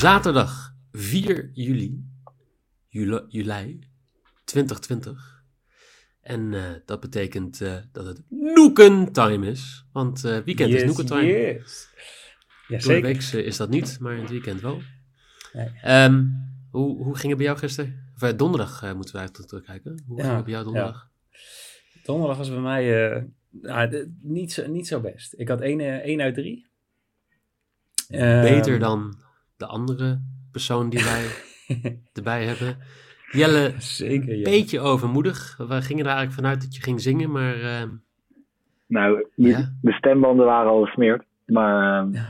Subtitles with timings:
[0.00, 2.04] zaterdag 4 juli,
[2.88, 3.80] juli, juli
[4.44, 5.44] 2020.
[6.20, 9.86] En eh, dat betekent eh, dat het Noeken time is.
[9.92, 11.26] Want eh, weekend is Noeken time.
[11.26, 11.88] Yes.
[12.68, 14.80] Ja, Door de is dat niet, maar in het weekend wel.
[15.52, 15.70] Nee.
[15.82, 16.24] Ehm,
[16.70, 18.12] hoe, hoe ging het bij jou gisteren?
[18.14, 20.02] Of donderdag moeten we eigenlijk terugkijken.
[20.06, 21.10] Hoe Ja, ging het bij jou donderdag?
[22.04, 22.84] Donderdag was bij mij
[23.50, 25.34] nou, niet, zo, niet zo best.
[25.36, 26.66] Ik had 1 uit 3.
[28.08, 29.28] Beter dan
[29.60, 30.20] de andere
[30.52, 31.26] persoon die wij
[32.12, 32.76] erbij hebben.
[33.30, 34.42] Jelle, Zeker, een ja.
[34.50, 35.56] beetje overmoedig.
[35.56, 37.88] We gingen er eigenlijk vanuit dat je ging zingen, maar ehm,
[38.86, 39.72] Nou, de, Ja.
[39.82, 41.24] de stembanden waren al gesmeerd.
[41.46, 42.26] Maar ehm, Ja.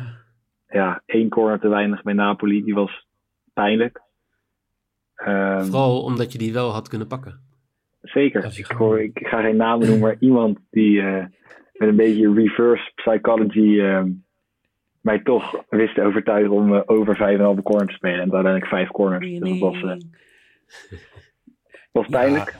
[0.68, 2.64] ja, één corner te weinig bij Napoli.
[2.64, 3.06] Die was
[3.54, 4.00] pijnlijk.
[5.14, 7.40] Ehm, vooral omdat je die wel had kunnen pakken.
[8.02, 8.44] Zeker.
[8.58, 11.24] Ik, gewoon- hoor, ik ga geen namen noemen, maar iemand die eh,
[11.72, 14.10] met een beetje reverse psychology ehm,
[15.00, 17.14] mij toch wist te overtuigen om eh, over
[17.56, 18.14] 5,5 corner te spelen.
[18.20, 19.28] En uiteindelijk vijf corners.
[19.28, 19.96] Dus dat was, eh,
[21.92, 22.56] was pijnlijk.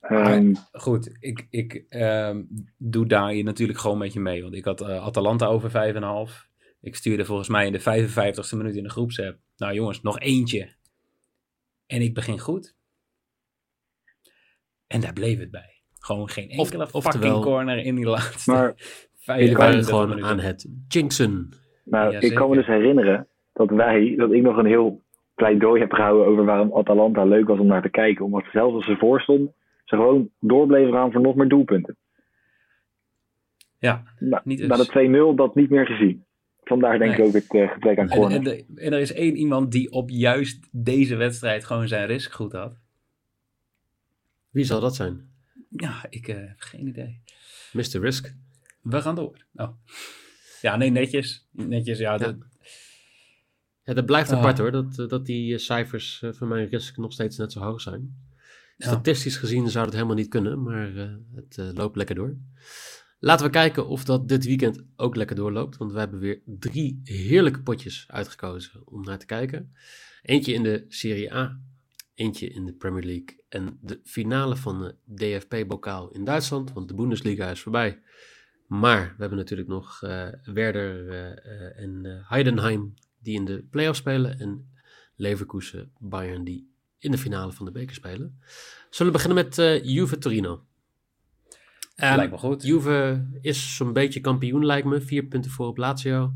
[0.00, 2.42] Ehm, Goed, ik, ik ehm,
[2.78, 4.42] doe daar hier natuurlijk gewoon met je mee.
[4.42, 6.48] Want ik had eh, Atalanta over 5,5.
[6.80, 9.38] Ik stuurde volgens mij in de 55ste minuut in de groepsapp.
[9.56, 10.68] Nou jongens, nog eentje.
[11.86, 12.74] En ik begin goed.
[14.86, 15.82] En daar bleef het bij.
[15.98, 18.74] Gewoon geen Of- enkele oftewel- fucking corner in die laatste maar
[19.38, 20.30] Jullie 55 waren gewoon minuten.
[20.30, 21.48] aan het jinxen.
[21.84, 25.02] Nou, Ja, ik kan me dus herinneren dat wij, dat ik nog een heel
[25.34, 28.24] pleidooi heb gehouden over waarom Atalanta leuk was om naar te kijken.
[28.24, 29.54] Omdat zelfs als ze voor stonden,
[29.84, 31.96] ze gewoon door bleven gaan voor nog meer doelpunten.
[33.78, 36.24] Ja, Na, Niet na de 2-0 dat niet meer gezien.
[36.64, 37.20] Vandaar denk Nee.
[37.20, 38.34] ik ook het eh, gebrek aan En, corners.
[38.34, 42.32] en, de- en er is één iemand die op juist deze wedstrijd gewoon zijn risk
[42.32, 42.76] goed had.
[44.50, 45.28] Wie zal dat zijn?
[45.68, 47.20] Ja, ik eh, heb geen idee.
[47.72, 48.00] Mr.
[48.00, 48.34] Risk.
[48.82, 49.44] We gaan door.
[49.54, 49.68] Oh.
[50.64, 51.46] Ja, nee, netjes.
[51.50, 52.16] Netjes, ja.
[52.16, 52.36] dat-
[53.82, 54.38] Ja, dat blijft Ah.
[54.38, 57.52] apart hoor, dat, eh, dat die eh, cijfers eh, van mijn risk nog steeds net
[57.52, 58.16] zo hoog zijn.
[58.78, 60.92] Statistisch gezien zou het helemaal niet kunnen, maar
[61.34, 62.36] het loopt lekker door.
[63.18, 67.00] Laten we kijken of dat dit weekend ook lekker doorloopt, want we hebben weer drie
[67.04, 69.74] heerlijke potjes uitgekozen om naar te kijken.
[70.22, 71.60] Eentje in de Serie A,
[72.14, 76.94] eentje in de Premier League en de finale van de DFB-bokaal in Duitsland, want de
[76.94, 78.00] Bundesliga is voorbij.
[78.66, 83.98] Maar we hebben natuurlijk nog eh, Werder eh, eh, en Heidenheim die in de play-off
[83.98, 84.72] spelen en
[85.16, 88.40] Leverkusen, Bayern die in de finale van de beker spelen.
[88.90, 90.66] Zullen we beginnen met Juve Torino.
[91.94, 92.62] Ehm, Lijkt me goed.
[92.62, 96.32] Juve is zo'n beetje kampioen lijkt me, vier punten voor op Lazio.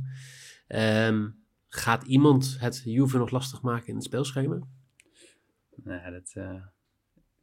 [0.66, 1.28] Ehm,
[1.68, 4.58] gaat iemand het Juve nog lastig maken in het speelschema?
[5.76, 6.34] Nee, dat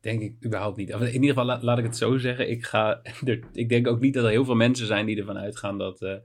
[0.05, 0.89] denk ik überhaupt niet.
[0.89, 2.49] In ieder geval, la- laat ik het zo zeggen.
[2.49, 5.37] Ik, ga, er, ik denk ook niet dat er heel veel mensen zijn die ervan
[5.37, 6.17] uitgaan dat, eh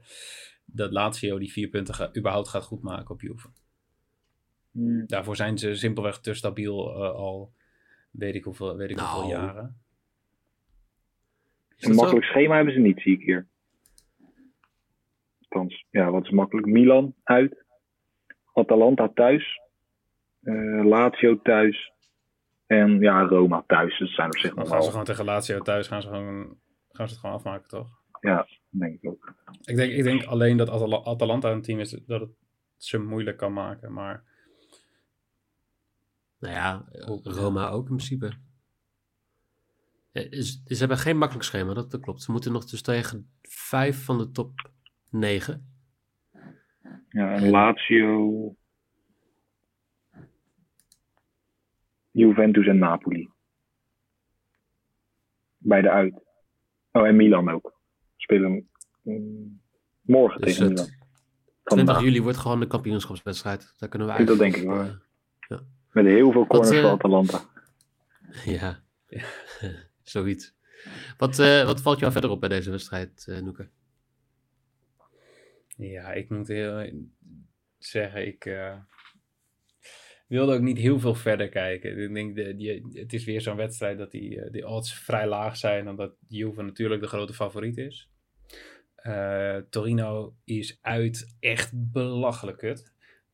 [0.65, 3.47] dat Lazio die vier punten ga- überhaupt gaat goedmaken op Juve.
[4.71, 5.03] Hmm.
[5.07, 7.53] Daarvoor zijn ze simpelweg te stabiel eh, al
[8.11, 9.09] weet ik hoeveel, weet ik Nou.
[9.09, 9.81] hoeveel jaren.
[11.77, 11.99] Een zo?
[11.99, 13.47] makkelijk schema hebben ze niet, zie ik hier.
[15.49, 16.67] Althans, ja, wat is makkelijk?
[16.67, 17.63] Milan uit.
[18.53, 19.59] Atalanta thuis.
[20.41, 21.91] eh, Lazio thuis.
[22.71, 23.99] En ja, Roma thuis.
[23.99, 26.57] Dat zijn op zich Dan nog gaan ze gewoon tegen Lazio thuis, gaan ze, gewoon,
[26.91, 27.99] gaan ze het gewoon afmaken, toch?
[28.21, 29.33] Ja, denk ik ook.
[29.61, 32.29] Ik denk, ik denk alleen dat Atala- Atalanta een team is dat het
[32.77, 33.93] ze moeilijk kan maken.
[33.93, 34.23] Maar
[36.39, 36.85] Nou ja,
[37.23, 38.31] Roma ook in principe.
[40.11, 42.21] Eh, is- Ze hebben geen makkelijk schema, dat, dat klopt.
[42.21, 44.69] Ze moeten nog dus tegen vijf van de top
[45.09, 45.69] negen.
[47.09, 48.55] Ja, en Lazio.
[52.11, 53.29] Juventus en Napoli.
[55.57, 56.13] Beide uit.
[56.91, 57.73] Oh, en Milan ook.
[58.17, 58.69] Spelen
[59.01, 59.61] mm,
[60.01, 60.99] morgen Dus tegen het- Milan.
[61.63, 62.01] 20 Vandaag.
[62.03, 63.73] juli wordt gewoon de kampioenschapswedstrijd.
[63.77, 64.53] Daar kunnen we Dat eigenlijk...
[64.53, 65.59] denk ik wel.
[65.59, 67.39] eh, Met heel veel corners eh, voor Atalanta.
[68.45, 68.83] Ja,
[70.03, 70.55] zoiets.
[71.17, 73.69] Wat, eh, wat valt jou verder op bij deze wedstrijd, eh Noeke?
[75.77, 76.91] ja, ik moet heel
[77.77, 78.77] zeggen, ik eh,
[80.31, 81.97] wilde ook niet heel veel verder kijken.
[81.97, 85.57] Ik denk, de, die, het is weer zo'n wedstrijd dat die, eh, odds vrij laag
[85.57, 85.89] zijn.
[85.89, 88.09] Omdat Juve natuurlijk de grote favoriet is.
[88.95, 92.93] Eh, Torino is uit echt belachelijk kut.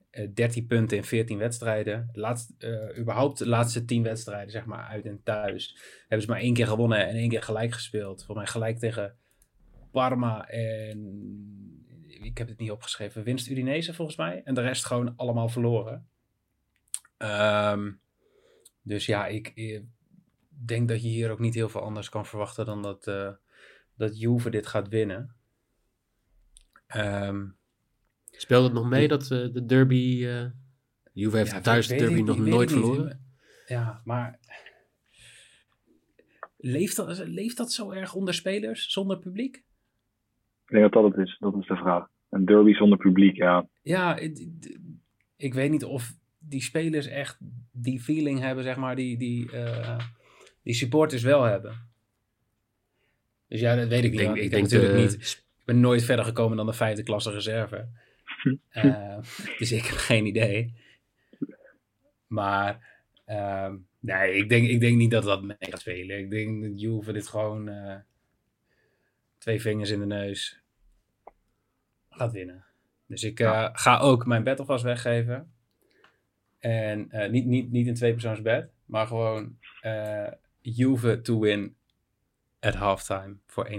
[0.10, 2.10] Eh, 13 punten in 14 wedstrijden.
[2.14, 5.78] Laatst, eh, überhaupt de laatste 10 wedstrijden, zeg maar, uit en thuis.
[6.00, 8.24] Hebben ze maar één keer gewonnen en één keer gelijk gespeeld.
[8.26, 9.16] Volgens mij gelijk tegen
[9.92, 11.26] Parma en...
[12.08, 13.24] Ik heb het niet opgeschreven.
[13.24, 14.42] Winst Udinese volgens mij.
[14.44, 16.08] En de rest gewoon allemaal verloren.
[17.18, 17.92] Ehm,
[18.82, 19.52] dus ja, ik,
[20.66, 23.32] denk dat je hier ook niet heel veel anders kan verwachten dan dat, eh
[23.96, 25.36] dat Juve dit gaat winnen.
[26.88, 27.46] Ehm,
[28.32, 30.46] Speelt het nog mee dat eh, de derby eh,
[31.14, 32.80] Juve heeft Ja, thuis de derby ik nog nooit niet.
[32.80, 33.26] verloren.
[33.66, 34.40] Ja, maar
[36.58, 39.56] leeft dat, leeft dat zo erg onder spelers zonder publiek?
[40.66, 41.38] Ik denk dat dat het is.
[41.40, 42.08] Dat is de vraag.
[42.30, 43.68] Een derby zonder publiek, ja.
[43.82, 44.18] Ja,
[45.36, 46.14] ik weet niet of
[46.50, 47.38] die spelers echt
[47.72, 50.00] die feeling hebben, zeg maar, die, die, eh,
[50.64, 51.90] die supporters wel hebben.
[53.48, 54.20] Dus ja, dat weet ik, niet.
[54.20, 55.46] denk- want ik ik, denk denk natuurlijk de- niet.
[55.60, 57.88] Ik ben nooit verder gekomen dan de vijfde klasse reserve.
[58.70, 59.18] Eh,
[59.58, 60.74] dus ik heb geen idee.
[62.28, 66.20] Maar ehm, nee, ik denk, ik denk niet dat dat mee gaat spelen.
[66.20, 67.96] Ik denk dat Juve dit gewoon eh,
[69.38, 70.62] twee vingers in de neus
[72.10, 72.66] gaat winnen.
[73.08, 75.52] Dus ik eh, ga ook mijn bed alvast weggeven.
[76.60, 80.32] En eh, niet, niet, niet een tweepersoonsbed, maar gewoon eh
[80.62, 81.76] Juve to win
[82.60, 83.76] at halftime voor 1,66.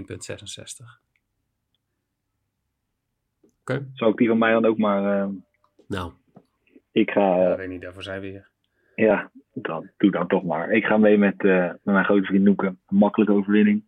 [3.59, 3.87] Oké.
[3.93, 5.21] Zou ik die van mij dan ook maar...
[5.21, 5.29] eh,
[5.87, 6.11] Nou,
[6.91, 7.35] ik ga...
[7.35, 8.47] Ja, weet niet, daarvoor zijn we hier.
[8.95, 10.71] Ja, dan, doe dan toch maar.
[10.71, 12.65] Ik ga mee met, eh, met mijn grote vriend Noeke.
[12.65, 13.83] Een makkelijke overwinning.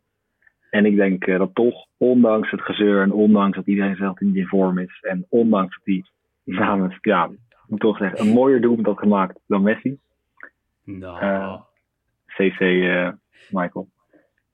[0.69, 4.47] En ik denk dat toch, ondanks het gezeur en ondanks dat iedereen zelf niet in
[4.47, 4.99] vorm is.
[5.01, 6.03] En ondanks dat hij
[6.65, 7.29] namens, ja,
[7.71, 9.99] moet toch zeggen, een mooier doelpunt had gemaakt dan Messi.
[10.83, 11.61] Nou, Eh,
[12.27, 13.09] CC eh,
[13.49, 13.89] Michael.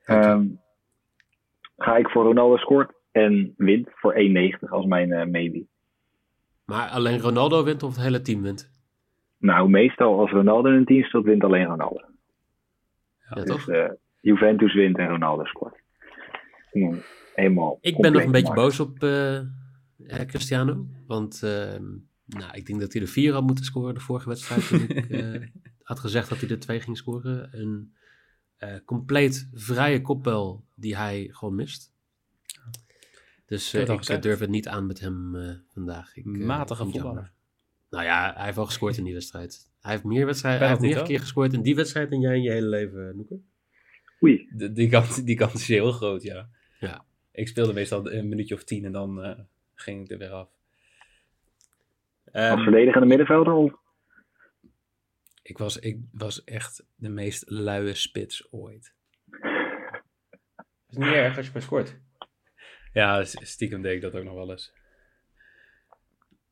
[0.06, 0.46] Ehm,
[1.78, 5.66] ga ik voor Ronaldo scoort en wint voor 1,90 als mijn eh maybe.
[6.66, 8.72] maar alleen Ronaldo wint of het hele team wint?
[9.38, 12.02] Nou, meestal als Ronaldo in een team speelt, wint alleen Ronaldo.
[13.30, 13.68] Ja, Dus toch?
[13.70, 13.90] eh,
[14.22, 15.76] Juventus wint en Ronaldo scoort.
[17.36, 17.78] Helemaal.
[17.82, 18.64] Ik ben nog een beetje maken.
[18.64, 19.46] boos op eh, eh,
[20.28, 20.86] Cristiano.
[21.08, 21.84] Want ehm,
[22.28, 24.68] nou, ik denk dat hij er vier had moeten scoren de vorige wedstrijd.
[24.68, 25.42] Toen ik eh,
[25.82, 27.60] had gezegd dat hij er twee ging scoren.
[27.60, 27.94] Een
[28.58, 31.94] eh, compleet vrije kopbel die hij gewoon mist.
[33.46, 36.16] Dus eh, ik durf het niet aan met hem eh, vandaag.
[36.16, 37.06] Ik, Matige voetballer.
[37.06, 37.32] jammer.
[37.90, 39.70] Nou ja, hij heeft wel gescoord in die wedstrijd.
[39.80, 42.42] Hij heeft meer, wedstrijden, hij heeft meer keer gescoord in die wedstrijd dan jij in
[42.42, 43.40] je hele leven, Noeke.
[44.24, 46.50] Oei, De- die, kans, die kans is heel groot, ja.
[46.80, 47.06] Ja.
[47.32, 49.40] Ik speelde meestal een minuutje of tien en dan eh,
[49.74, 50.50] ging ik er weer af.
[52.38, 53.54] Als Ehm, verdedigende middenvelder?
[53.54, 53.74] Of?
[55.42, 58.94] ik, was, ik was echt de meest luie spits ooit.
[60.90, 62.00] is niet erg als je maar scoort.
[62.94, 64.74] Ja, stiekem deed ik dat ook nog wel eens.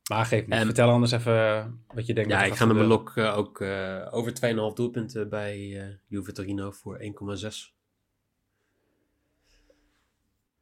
[0.10, 0.52] Maar geef niet.
[0.60, 2.30] En- Vertel anders even wat je denkt.
[2.32, 4.32] Ja, ik ga met mijn lok eh, ook eh, over
[4.72, 7.06] 2,5 doelpunten bij eh Juve Torino voor 1,6.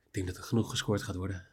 [0.05, 1.47] Ik denk dat er genoeg gescoord gaat worden.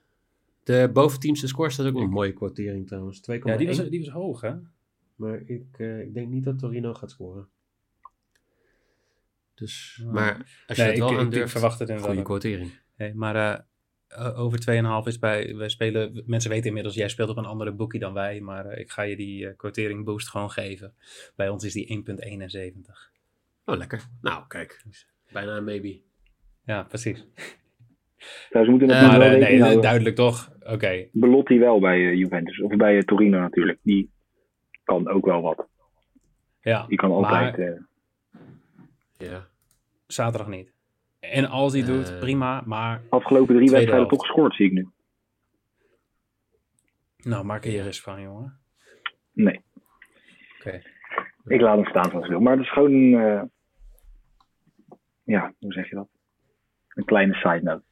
[0.71, 3.21] De boventeamse score staat ook nog een mooie kwartering trouwens.
[3.21, 3.25] 2,1.
[3.45, 4.55] Ja, die was, die was hoog, hè?
[5.17, 7.49] Maar ik, eh, ik denk niet dat Torino gaat scoren.
[9.55, 10.11] Dus, Ja.
[10.11, 10.37] maar
[10.67, 12.07] als je Nee, het wel ik, verwacht het inderdaad.
[12.11, 12.79] goede kwartering.
[12.97, 13.67] Nee, maar
[14.09, 15.57] o- over 2,5 is bij.
[15.57, 16.23] Wij spelen.
[16.27, 18.41] Mensen weten inmiddels, jij speelt op een andere boekie dan wij.
[18.41, 20.95] Maar eh, ik ga je die eh quotering boost gewoon geven.
[21.37, 23.11] Bij ons is die 1,71.
[23.65, 24.09] Oh, lekker.
[24.21, 24.85] Nou, kijk.
[25.33, 26.01] Bijna een maybe.
[26.65, 27.27] Ja, precies.
[28.51, 29.83] Nou, ze moeten het Eh, Maar wel nee, houden.
[29.83, 30.51] duidelijk toch?
[30.63, 31.07] Oké.
[31.13, 32.61] Belotti wel bij eh, Juventus.
[32.61, 33.79] Of bij eh, Torino natuurlijk.
[33.83, 34.11] Die
[34.85, 35.69] kan ook wel wat.
[36.61, 37.57] Ja, Die kan altijd...
[37.59, 37.79] maar
[39.19, 39.47] Ja.
[40.07, 40.73] zaterdag niet.
[41.21, 42.63] En als hij doet, prima.
[42.67, 44.89] Maar afgelopen drie wedstrijden toch gescoord, zie ik nu.
[47.17, 48.59] nou, maak er je rust van, jongen.
[49.33, 49.61] Nee,
[50.59, 50.83] Oké.
[51.47, 52.41] ik laat hem staan zoals ik wil.
[52.41, 53.15] Maar het is gewoon een...
[53.15, 53.43] eh,
[55.23, 56.09] ja, hoe zeg je dat?
[56.89, 57.83] Een kleine side note.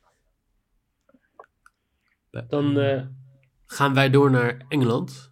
[2.31, 3.07] Dan eh,
[3.67, 5.31] gaan wij door naar Engeland.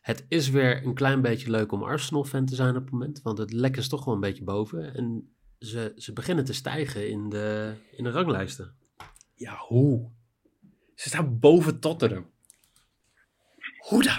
[0.00, 3.22] Het is weer een klein beetje leuk om Arsenal-fan te zijn op het moment.
[3.22, 4.94] Want het lek is toch wel een beetje boven.
[4.94, 8.74] En ze, ze beginnen te stijgen in de, in de ranglijsten.
[9.34, 10.10] Ja, hoe?
[10.94, 12.30] Ze staan boven Tottenham.
[13.78, 14.18] Hoe dan?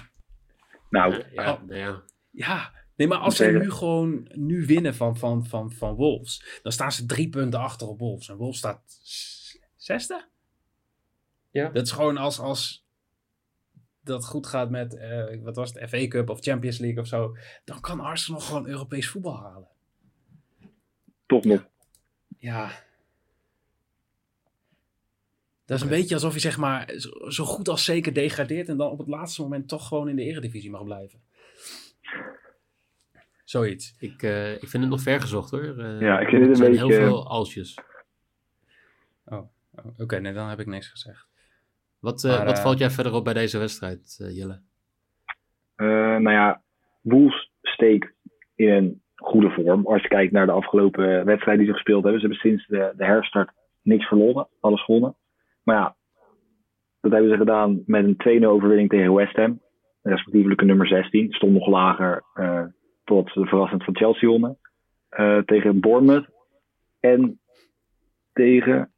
[0.90, 1.62] Nou, Ja, ja, Oh.
[1.68, 2.04] nou ja.
[2.32, 6.72] Ja, nee, maar als ze nu gewoon nu winnen van, van, van, van Wolves, dan
[6.72, 8.30] staan ze drie punten achter op Wolves.
[8.30, 8.82] En Wolves staat
[9.76, 10.28] zesde?
[11.52, 11.70] Ja.
[11.70, 12.86] Dat is gewoon als, als
[14.04, 17.36] dat goed gaat met, eh, wat was het, FA Cup of Champions League of zo,
[17.66, 19.68] dan kan Arsenal gewoon Europees voetbal halen.
[21.26, 21.68] toch nog.
[22.38, 22.72] Ja.
[25.66, 28.78] Dat is een beetje alsof je zeg maar zo, zo goed als zeker degradeert en
[28.78, 31.22] dan op het laatste moment toch gewoon in de eredivisie mag blijven.
[33.44, 33.96] Zoiets.
[34.00, 35.78] Ik, eh, ik vind het nog ver gezocht hoor.
[35.80, 37.78] Eh, Ja, ik vind het een beetje- heel veel alsjes.
[39.26, 39.48] Oh,
[39.98, 41.28] Oké, nee, dan heb ik niks gezegd.
[42.00, 44.60] Wat, eh, Maar, wat eh, valt jij verder op bij deze wedstrijd, eh, Jelle?
[45.76, 45.88] Eh,
[46.18, 46.62] nou ja,
[47.02, 48.14] Wolves steekt
[48.56, 49.88] in een goede vorm.
[49.88, 52.22] Als je kijkt naar de afgelopen wedstrijden die ze gespeeld hebben.
[52.22, 53.52] Ze hebben sinds de, de herstart
[53.82, 54.48] niks verloren.
[54.60, 55.16] Alles gewonnen.
[55.64, 55.96] Maar ja,
[57.02, 59.62] dat hebben ze gedaan met een 2-0 overwinning tegen West Ham.
[60.02, 61.32] respectievelijk nummer 16.
[61.32, 62.64] Stond nog lager uh,
[63.04, 64.58] tot de verrassend van Chelsea wonnen.
[65.20, 66.28] Uh, tegen Bournemouth
[67.00, 67.40] en
[68.34, 68.92] tegen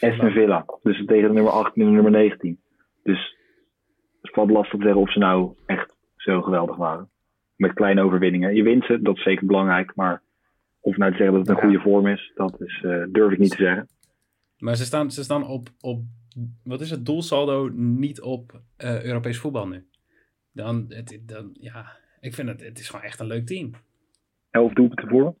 [0.00, 0.66] Aston Villa.
[0.82, 2.60] Dus tegen de nummer 18 en de nummer 19.
[3.02, 3.36] Dus
[4.22, 7.08] het valt lastig te zeggen of ze nou echt zo geweldig waren.
[7.56, 8.54] Met kleine overwinningen.
[8.54, 9.94] Je wint ze, dat is zeker belangrijk.
[9.94, 10.22] Maar
[10.80, 13.38] of nou te zeggen dat het een goede vorm is, dat is, uh, durf ik
[13.38, 13.88] niet te zeggen.
[14.58, 16.02] Maar ze staan, ze staan op, op,
[16.64, 19.86] wat is het doelsaldo, niet op uh, Europees voetbal nu.
[20.52, 23.70] Dan, het, dan, ja, ik vind het, het is gewoon echt een leuk team.
[24.50, 25.34] Elf doelpunten voor,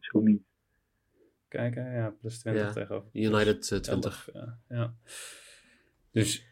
[0.00, 0.42] is goed niet.
[1.50, 3.08] Kijken, ja, plus 20 ja, tegenover.
[3.12, 4.30] United uh, 20.
[4.32, 4.94] 11, ja, ja.
[6.12, 6.44] Dus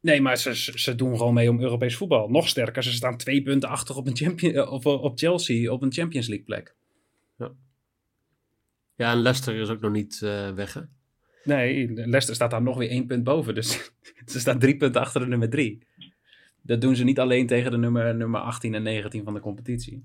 [0.00, 2.28] Nee, maar ze, ze doen gewoon mee om Europees voetbal.
[2.28, 5.92] Nog sterker, ze staan twee punten achter op, een champion, of op Chelsea op een
[5.92, 6.74] Champions League plek.
[7.38, 7.52] Ja,
[8.94, 10.80] ja en Leicester is ook nog niet uh, weg, hè?
[11.44, 13.54] Nee, Leicester staat daar nog weer één punt boven.
[13.54, 13.92] Dus
[14.32, 15.86] ze staan drie punten achter de nummer drie.
[16.62, 20.04] Dat doen ze niet alleen tegen de nummer, nummer 18 en 19 van de competitie.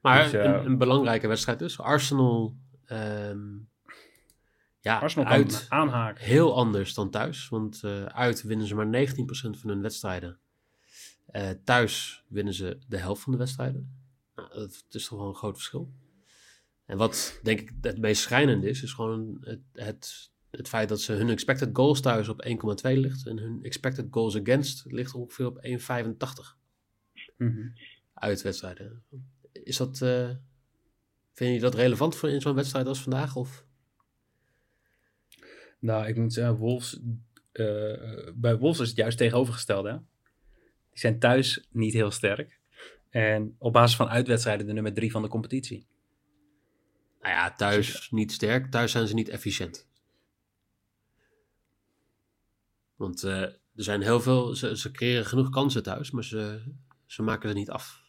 [0.00, 1.80] Maar dus, uh, een, een, belangrijke wedstrijd dus.
[1.80, 2.56] Arsenal...
[2.92, 3.68] Um,
[4.80, 6.24] ja, Arsenal uit aanhaken.
[6.24, 7.48] Heel anders dan thuis.
[7.48, 10.38] Want uh, uit winnen ze maar 19% van hun wedstrijden.
[11.32, 13.98] Uh, thuis winnen ze de helft van de wedstrijden.
[14.34, 15.92] Nou, dat is toch wel een groot verschil.
[16.84, 21.00] En wat denk ik het meest schrijnende is, is gewoon het, het, het feit dat
[21.00, 23.26] ze hun expected goals thuis op 1,2 ligt.
[23.26, 26.58] En hun expected goals against ligt ongeveer op 1,85.
[27.36, 27.72] Mm -hmm.
[28.14, 29.04] Uit wedstrijden.
[29.52, 30.30] Is dat, uh,
[31.32, 33.36] vind je dat relevant voor in zo'n wedstrijd als vandaag?
[33.36, 33.64] Of?
[35.78, 37.00] Nou, ik moet zeggen, Wolves,
[37.52, 39.90] uh, bij Wolves is het juist tegenovergestelde.
[39.90, 39.96] Hè?
[40.90, 42.58] Die zijn thuis niet heel sterk.
[43.10, 45.86] En op basis van uitwedstrijden de nummer drie van de competitie.
[47.20, 48.70] Nou ja, thuis niet sterk.
[48.70, 49.88] Thuis zijn ze niet efficiënt.
[52.96, 54.54] Want uh, er zijn heel veel...
[54.54, 56.72] Ze, ze creëren genoeg kansen thuis, maar ze,
[57.06, 57.99] ze maken ze niet af.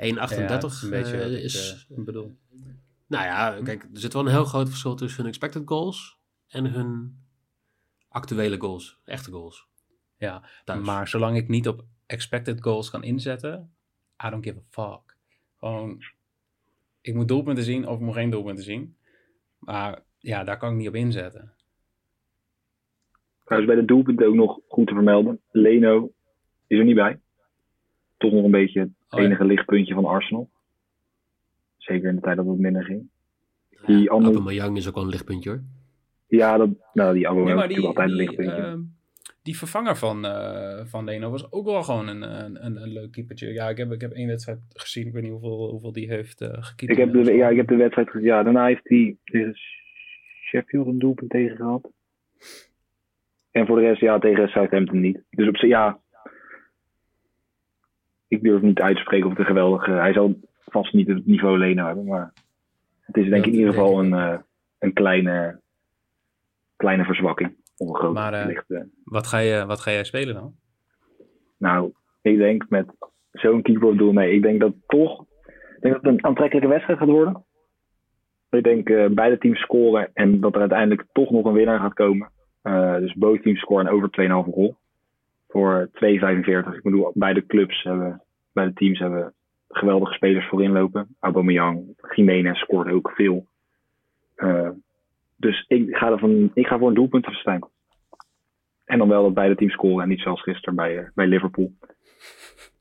[0.00, 1.86] 1,38 ja, is, een beetje uh, is...
[1.88, 2.36] Ik bedoel.
[3.06, 6.64] Nou ja, kijk, er zit wel een heel groot verschil tussen hun expected goals en
[6.64, 7.18] hun
[8.08, 9.68] actuele goals, echte goals.
[10.16, 10.86] Ja, thuis.
[10.86, 13.74] maar zolang ik niet op expected goals kan inzetten,
[14.26, 15.16] I don't give a fuck.
[15.58, 16.02] Gewoon,
[17.00, 18.96] ik moet doelpunten zien of ik moet geen doelpunten zien.
[19.58, 21.52] Maar ja, daar kan ik niet op inzetten.
[23.44, 25.40] Trouwens, bij de doelpunten ook nog goed te vermelden.
[25.50, 26.12] Leno
[26.66, 27.20] is er niet bij.
[28.20, 29.48] Toch nog een beetje het oh, enige ja.
[29.48, 30.50] lichtpuntje van Arsenal.
[31.76, 33.08] Zeker in de tijd dat het minder ging.
[33.86, 34.32] Die ja, andere...
[34.32, 35.62] Aubameyang is ook wel een lichtpuntje hoor.
[36.26, 38.62] Ja, dat, nou, die Aubameyang ja, is natuurlijk altijd een lichtpuntje.
[38.62, 38.78] Uh,
[39.42, 43.12] die vervanger van, uh, van Leno was ook wel gewoon een, een, een, een leuk
[43.12, 43.52] keepertje.
[43.52, 45.06] Ja, ik heb, ik heb één wedstrijd gezien.
[45.06, 46.92] Ik weet niet hoeveel, hoeveel die heeft uh, gekiept.
[46.92, 48.26] Ik heb de, ja, ik heb de wedstrijd gezien.
[48.26, 49.56] Ja, daarna heeft hij tegen
[50.48, 51.90] Sheffield een doelpunt tegen gehad.
[53.50, 55.22] En voor de rest, ja, tegen Southampton niet.
[55.30, 56.00] Dus op zich, ja.
[58.30, 59.90] Ik durf niet uit te spreken of het een geweldige.
[59.90, 62.32] Hij zal vast niet het niveau Leno hebben, maar
[63.00, 64.38] het is denk ik in ieder geval een, uh,
[64.78, 65.60] een kleine,
[66.76, 67.56] kleine verzwakking.
[68.12, 70.54] Maar licht, uh, wat, ga je, wat ga jij spelen dan?
[71.56, 72.86] Nou, ik denk met
[73.32, 75.24] zo'n keeper op doel, nee, ik denk dat toch
[75.80, 77.44] ik denk dat het een aantrekkelijke wedstrijd gaat worden.
[78.50, 81.94] Ik denk uh, beide teams scoren en dat er uiteindelijk toch nog een winnaar gaat
[81.94, 82.30] komen.
[82.62, 84.76] Uh, dus both teams scoren over 2,5 goal.
[85.50, 85.98] Voor 2,45.
[86.74, 89.34] Ik bedoel, beide clubs hebben, beide teams hebben
[89.68, 91.16] geweldige spelers voorin lopen.
[91.20, 93.46] Aubameyang, Jiménez scoort ook veel.
[94.36, 94.70] Uh,
[95.36, 97.68] dus ik ga, ervan, ik ga voor een doelpuntenverstijn.
[98.84, 101.72] En dan wel dat beide teams scoren en niet zoals gisteren bij, uh, bij Liverpool.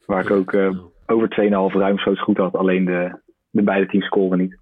[0.06, 2.56] Waar ik ook uh, over 2,5 ruimschoots goed had.
[2.56, 4.58] Alleen de, de beide teams scoren niet.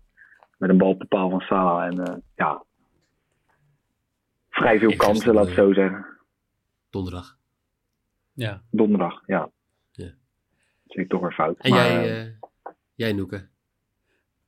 [0.57, 1.85] Met een bal op de paal van Salah.
[1.85, 2.63] En ja,
[4.49, 6.05] vrij veel kansen, laat ik zo zeggen.
[6.89, 7.37] Donderdag.
[8.38, 8.63] Ja.
[8.70, 9.51] Donderdag, ja.
[9.91, 10.06] ja.
[10.06, 10.15] Dat
[10.96, 11.58] vind ik toch weer fout.
[11.60, 12.38] En maar, jij,
[12.96, 13.48] jij Noeke?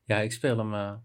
[0.04, 1.02] Ja, ik speel hem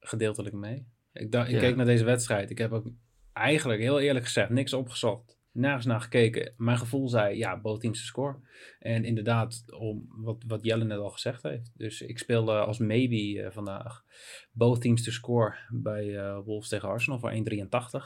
[0.00, 0.86] gedeeltelijk mee.
[1.12, 1.60] Ik, dacht, ik ja.
[1.60, 2.50] keek naar deze wedstrijd.
[2.50, 2.86] Ik heb ook
[3.32, 5.38] eigenlijk, heel eerlijk gezegd, niks opgezocht.
[5.52, 6.54] Nergens naar gekeken.
[6.56, 8.36] Mijn gevoel zei, ja, both teams te score.
[8.78, 11.72] En inderdaad, om wat, wat Jelle net al gezegd heeft.
[11.76, 14.04] Dus ik speelde als maybe uh, vandaag
[14.52, 17.36] both teams to score bij uh, Wolves tegen Arsenal voor 1,83.
[17.36, 18.02] Oké.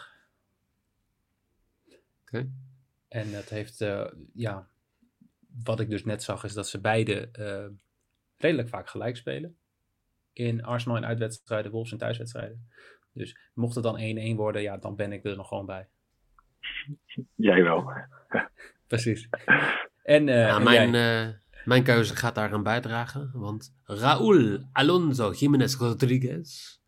[2.25, 2.50] Okay.
[3.08, 4.68] En dat heeft, uh, ja,
[5.64, 7.30] wat ik dus net zag, is dat ze beide
[8.36, 9.56] redelijk vaak gelijk spelen.
[10.32, 12.68] In Arsenal en uitwedstrijden, Wolves en thuiswedstrijden.
[13.12, 15.88] Dus mocht het dan 1-1 worden, ja, dan ben ik er nog gewoon bij.
[17.34, 17.92] Jij wel.
[18.86, 19.28] Precies.
[20.02, 21.34] En, uh, ja, en mijn, uh,
[21.64, 23.30] mijn keuze gaat daar aan bijdragen.
[23.32, 26.78] Want Raúl Alonso Jiménez Rodriguez,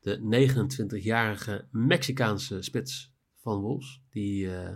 [0.00, 4.70] de 29-jarige Mexicaanse spits van Wolves, die uh,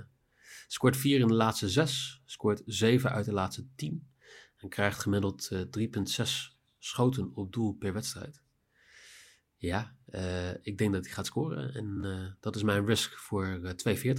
[0.72, 2.22] Scoort 4 in de laatste 6.
[2.24, 4.08] Scoort 7 uit de laatste 10.
[4.56, 5.88] En krijgt gemiddeld uh,
[6.20, 6.24] 3,6
[6.78, 8.42] schoten op doel per wedstrijd.
[9.56, 11.74] Ja, uh, ik denk dat hij gaat scoren.
[11.74, 14.14] En uh, dat is mijn risk voor uh, 2,40.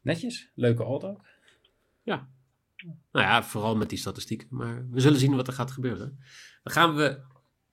[0.00, 1.20] Netjes, leuke auto.
[2.02, 2.28] Ja.
[3.12, 4.46] Nou ja, vooral met die statistiek.
[4.50, 6.18] Maar we zullen zien wat er gaat gebeuren.
[6.62, 7.20] Dan gaan we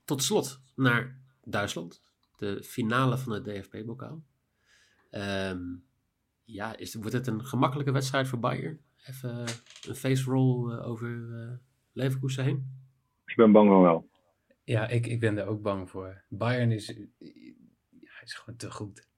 [0.04, 2.02] tot slot naar Duitsland.
[2.36, 4.22] De finale van het DFB-bokaal.
[5.10, 5.84] Um,
[6.46, 8.80] ja, is, wordt het een gemakkelijke wedstrijd voor Bayern?
[9.06, 9.44] Even
[9.88, 11.52] een face roll uh, over uh,
[11.92, 12.84] Leverkusen heen?
[13.26, 14.08] Ik ben bang van wel.
[14.64, 16.24] Ja, ik, ik ben er ook bang voor.
[16.28, 16.86] Bayern is,
[17.88, 19.08] ja, is gewoon te goed.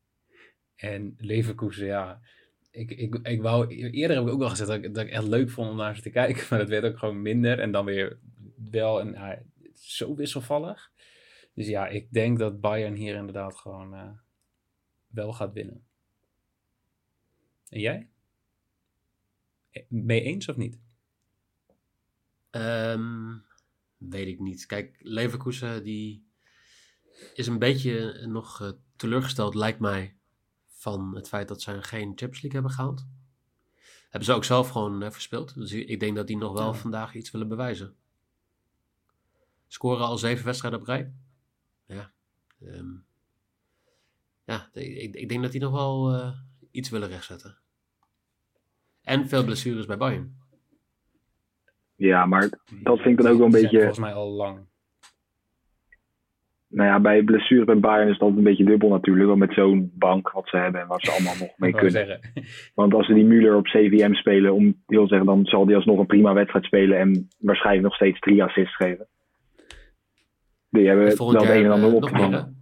[0.76, 2.20] En Leverkusen, ja.
[2.70, 5.26] Ik, ik, ik wou, eerder heb ik ook wel gezegd dat ik, dat ik echt
[5.26, 6.44] leuk vond om naar ze te kijken.
[6.50, 7.58] Maar dat werd ook gewoon minder.
[7.58, 8.18] En dan weer
[8.70, 9.30] wel een, uh,
[9.74, 10.90] zo wisselvallig.
[11.54, 14.10] Dus ja, ik denk dat Bayern hier inderdaad gewoon uh,
[15.06, 15.87] wel gaat winnen.
[17.68, 18.08] En jij?
[19.88, 20.78] Mee eens of niet?
[22.50, 23.44] Um,
[23.96, 24.66] weet ik niet.
[24.66, 26.26] Kijk, Leverkusen die
[27.34, 30.16] is een beetje nog uh, teleurgesteld, lijkt mij,
[30.66, 33.06] van het feit dat ze geen Champions League hebben gehaald.
[34.02, 35.54] Hebben ze ook zelf gewoon uh, verspeeld.
[35.54, 36.78] Dus ik denk dat die nog wel ja.
[36.78, 37.96] vandaag iets willen bewijzen.
[39.66, 41.12] Scoren al zeven wedstrijden op rij.
[41.86, 42.12] Ja.
[42.62, 43.06] Um,
[44.44, 46.38] ja, ik, ik, denk dat die nog wel uh,
[46.78, 47.56] iets willen rechtzetten.
[49.02, 50.36] En veel blessures bij Bayern.
[51.96, 52.48] Ja, maar
[52.82, 53.78] dat vind ik dan ook wel een beetje...
[53.78, 54.58] Volgens mij al lang.
[56.68, 59.26] Nou ja, bij blessures bij Bayern is dat een beetje dubbel natuurlijk.
[59.26, 61.90] Want met zo'n bank wat ze hebben en wat ze allemaal nog mee kunnen.
[61.92, 62.20] Zeggen.
[62.74, 65.98] Want als ze die Müller op CVM spelen, om heel zeggen, dan zal die alsnog
[65.98, 69.06] een prima wedstrijd spelen en waarschijnlijk nog steeds drie assists geven.
[70.70, 72.56] Die hebben wel de een en ander opgevangen.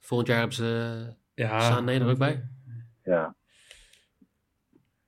[0.00, 0.96] Volgend jaar hebben ze
[1.34, 1.60] ja.
[1.60, 2.42] Sané er ook bij.
[3.04, 3.34] Ja.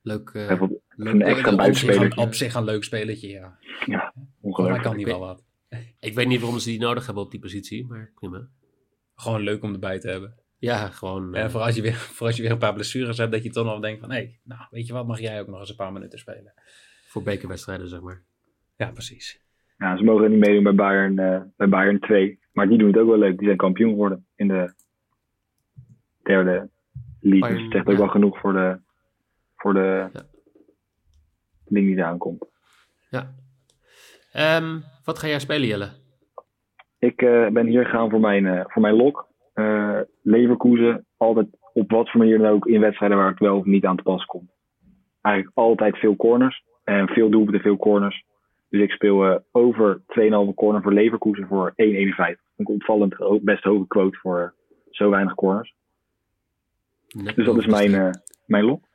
[0.02, 0.30] Leuk.
[0.33, 0.61] Uh,
[0.97, 2.21] een extra buitenspelertje.
[2.21, 3.58] Op zich een leuk spelletje, ja.
[3.86, 4.82] Ja, ongelooflijk.
[4.82, 5.45] kan niet wel wat.
[6.00, 8.49] Ik weet niet waarom ze die nodig hebben op die positie, maar prima.
[9.15, 10.34] Gewoon leuk om erbij te hebben.
[10.58, 11.34] Ja, gewoon.
[11.34, 13.43] En uh, voor, als je weer, voor als je weer een paar blessures hebt, dat
[13.43, 14.10] je toch nog denkt van...
[14.10, 16.52] Hé, hey, nou, weet je wat, mag jij ook nog eens een paar minuten spelen.
[17.06, 18.23] Voor bekerwedstrijden, zeg maar.
[18.76, 19.41] Ja, precies.
[19.78, 22.39] Ja, ze mogen niet meedoen bij Bayern, uh, bij Bayern 2.
[22.52, 23.36] Maar die doen het ook wel leuk.
[23.36, 24.75] Die zijn kampioen geworden in de
[26.23, 26.69] derde
[27.21, 27.41] league.
[27.41, 27.99] Bayern, dus het zegt ook ja.
[27.99, 28.78] wel genoeg voor de,
[29.60, 30.23] voor de ja.
[31.64, 32.44] ding die eraan komt.
[33.10, 33.34] Ja.
[34.58, 35.88] Um, wat ga jij spelen, Jelle?
[36.99, 39.28] Ik uh, ben hier gegaan voor mijn, uh, voor mijn lok.
[39.54, 43.64] Uh, Leverkusen, altijd op wat voor manier dan ook in wedstrijden waar ik wel of
[43.64, 44.50] niet aan te pas kom.
[45.20, 48.25] Eigenlijk altijd veel corners en veel doelpunten, veel corners.
[48.68, 51.76] Dus ik speel over 2,5 corner voor Leverkusen voor 1,51.
[52.56, 54.54] Een opvallend best hoge quote voor
[54.90, 55.75] zo weinig corners.
[57.08, 58.90] Net dus dat is mijn, mijn lok.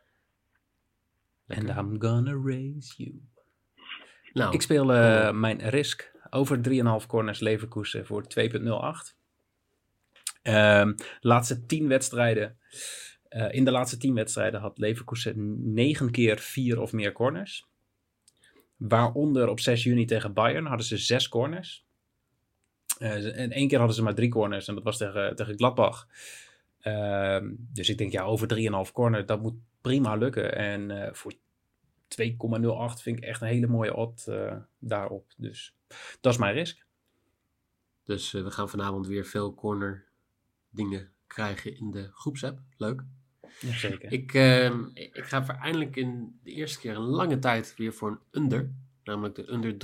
[1.47, 3.21] And I'm gonna raise you.
[4.33, 6.59] Nou, ik speel uh, mijn risk over
[7.01, 9.15] 3,5 corners Leverkusen voor 2,08.
[10.43, 12.57] Um, laatste 10 wedstrijden.
[13.29, 17.67] Uh, in de laatste 10 wedstrijden had Leverkusen 9 keer 4 of meer corners.
[18.77, 21.85] Waaronder op 6 juni tegen Bayern hadden ze 6 corners.
[22.99, 26.07] Uh, en één keer hadden ze maar 3 corners en dat was tegen, tegen Gladbach.
[26.83, 28.47] Uh, dus ik denk, ja, over
[28.87, 30.55] 3,5 corner, dat moet prima lukken.
[30.55, 35.33] En uh, voor 2,08 vind ik echt een hele mooie odd uh, daarop.
[35.37, 35.75] Dus
[36.21, 36.85] dat is mijn risk.
[38.03, 40.05] Dus uh, we gaan vanavond weer veel corner
[40.69, 42.59] dingen krijgen in de groepsapp.
[42.77, 43.03] Leuk.
[43.59, 44.11] Jazeker.
[44.11, 48.41] Ik, ehm, ik ga eindelijk in de eerste keer een lange tijd weer voor een
[48.41, 48.73] under.
[49.03, 49.77] Namelijk de under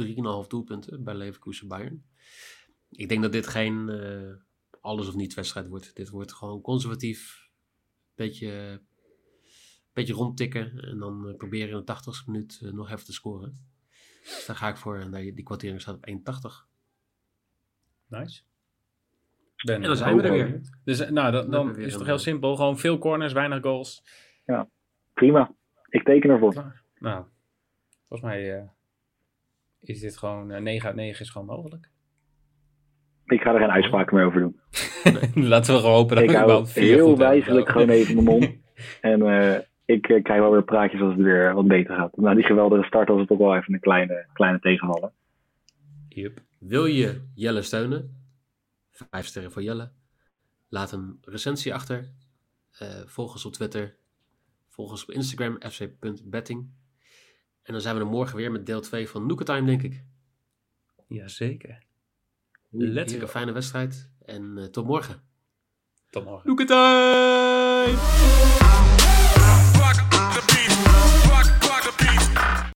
[0.44, 2.04] 3,5 doelpunten bij Leverkusen Bayern.
[2.90, 3.90] Ik denk dat dit geen
[4.80, 5.96] alles of niets wedstrijd wordt.
[5.96, 7.50] Dit wordt gewoon conservatief.
[8.16, 8.82] Beetje,
[9.94, 10.80] beetje rondtikken.
[10.80, 13.58] En dan uh, proberen in de 80ste minuut uh, nog even te scoren.
[14.22, 15.00] Dus daar ga ik voor.
[15.00, 16.14] En die kwartering staat op 1,80.
[18.08, 18.42] Nice.
[19.66, 20.62] Ben en dan zijn we er weer.
[20.84, 22.56] Dus nou, dan, dan is het toch heel simpel.
[22.56, 24.04] Gewoon veel corners, weinig goals.
[24.46, 24.70] Ja,
[25.14, 25.52] prima.
[25.90, 26.54] Ik teken ervoor.
[26.54, 27.26] Nou, nou
[28.08, 28.68] volgens mij uh,
[29.80, 30.52] is dit gewoon...
[30.52, 31.90] Uh, 9 uit 9 is gewoon mogelijk.
[33.26, 34.60] Ik ga er geen uitspraken meer over doen.
[35.50, 38.50] Laten we gewoon hopen dat ik hou heel wijzelijk gewoon even mijn mond.
[39.02, 39.58] En uh,
[39.92, 42.18] ik uh, krijg wel weer praatjes als het weer wat beter gaat.
[42.18, 45.12] Na die geweldige start was het toch wel even een kleine, kleine tegenvaller.
[46.10, 46.42] Yep.
[46.58, 48.16] Wil je Jelle steunen?
[48.92, 49.92] Vijf sterren voor Jelle.
[50.70, 52.12] Laat een recensie achter.
[52.82, 53.96] Uh, volg ons op Twitter.
[54.70, 56.70] Volg ons op Instagram, fc.betting.
[57.64, 60.04] En dan zijn we er morgen weer met deel 2 van Nooketime, denk ik.
[61.08, 61.84] Jazeker.
[62.70, 63.14] Let's.
[63.14, 65.22] Een fijne wedstrijd en uh, tot morgen.
[66.10, 66.50] Tot morgen.
[68.96, 69.01] Het